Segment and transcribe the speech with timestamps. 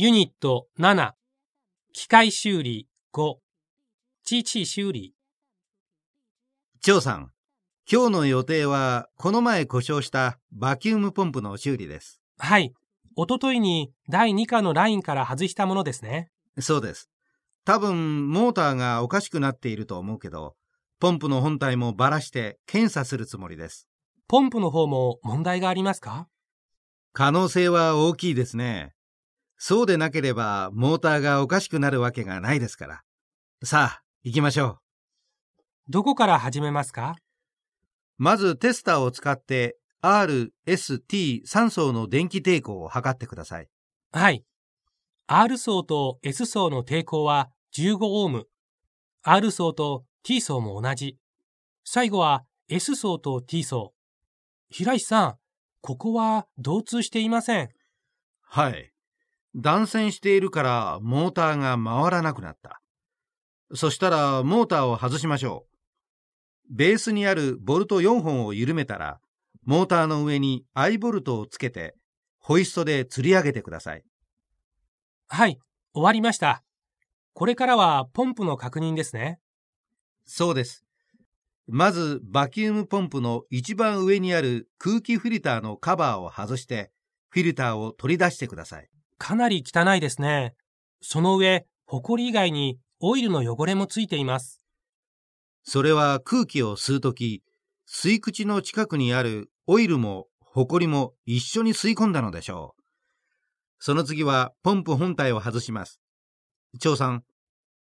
[0.00, 1.10] ユニット7、
[1.92, 3.34] 機械修理5、
[4.24, 5.12] 機器修理。
[6.80, 7.32] 張さん、
[7.90, 12.20] 今日の予定は、この前故障したバキュームポンプの修理です。
[12.38, 12.72] はい。
[13.16, 16.30] おとといに第2課のラインから外したものですね。
[16.60, 17.10] そうです。
[17.64, 20.54] 多分、モーターがおかしくなっていると思うけど、
[21.00, 23.88] ポンプの本体もばらして検査するつもりです。
[24.28, 26.28] ポンプの方も問題がありますか？
[27.12, 28.92] 可能性は大きいですね。
[29.58, 33.02] そうでなければ、モーターがおかしくなるわけがないですから。
[33.64, 34.78] さあ、行きましょう。
[35.88, 37.16] どこから始めますか？
[38.18, 43.68] まずテスターを使って R、S、T 3層の電気抵抗を測ってください。
[44.12, 44.44] はい。
[45.26, 48.46] R 層と S 層の抵抗は15オーム。
[49.22, 51.18] R 層と T 層も同じ。
[51.84, 53.92] 最後は S 層と T 層。
[54.70, 55.34] 平石さん、
[55.80, 57.70] ここは同通していません。
[58.42, 58.92] はい。
[59.58, 62.80] 断線しているからモーターが回らなくなった。
[63.74, 65.66] そしたらモーターを外しましょ
[66.70, 66.74] う。
[66.74, 69.20] ベースにあるボルト4本を緩めたら、
[69.64, 71.94] モーターの上に I ボルトをつけて、
[72.38, 74.04] ホイストで吊り上げてください。
[75.28, 75.58] はい、
[75.92, 76.62] 終わりました。
[77.34, 79.40] これからはポンプの確認ですね。
[80.24, 80.84] そうです。
[81.66, 86.90] まず、バキュームポンプの一番上にある空気フィルターのカバーを外して、
[87.28, 88.88] フィルターを取り出してください。
[89.18, 90.54] かなり汚いですね。
[91.00, 94.62] その上、ホコリ以外にオイルの汚れもついています。
[95.62, 97.42] それは空気を吸うとき、
[97.88, 102.82] 吸い口の近くにあるオイルもホコリも一緒に吸い込んだのでしょう。
[103.78, 106.00] その次はポンプ本体を外します。
[106.78, 107.22] 張さん、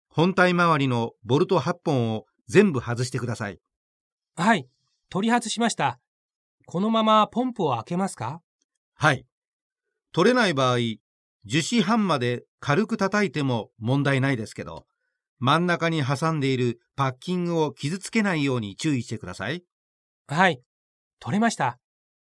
[0.09, 3.59] 本体周りのボルト8本を全部外してください。
[4.37, 4.69] はい、
[5.09, 5.99] 取り外しました。
[6.67, 8.41] このままポンプを開けますか？
[8.95, 9.25] はい。
[10.13, 10.79] 取れない場合、
[11.49, 14.85] 樹脂ハンマーで軽く叩いても問題ないですけど、
[15.39, 19.65] 真ん中に挟んでいるパッキングを傷つけないように注意してください。
[20.27, 20.61] はい、
[21.19, 21.79] 取れました。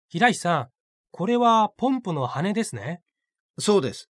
[0.07, 0.69] 平石さん、
[1.11, 3.01] これはポンプの羽ですね。
[3.59, 4.09] そうです。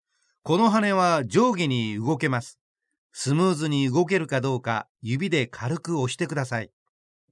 [0.42, 2.58] この羽は上下に動けます。
[3.14, 6.70] スムーズに動けるかどうか指で軽く押してください。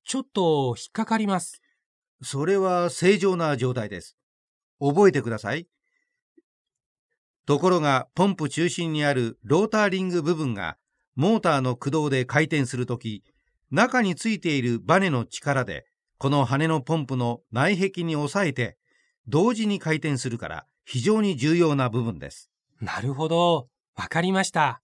[0.06, 1.60] ちょっと引っかかります。
[2.22, 4.16] それは正常な状態です。
[4.80, 5.68] 覚えてください。
[7.48, 10.76] ところが、ポンプ中心にあるローターリング部分が、
[11.16, 13.24] モーターの駆動で回転するとき、
[13.70, 15.86] 中についているバネの力で、
[16.18, 18.76] この羽のポンプの内壁に押さえて、
[19.28, 22.50] 同時に回転するから非常に重要な部分です。
[22.82, 24.82] なるほど、わかりました。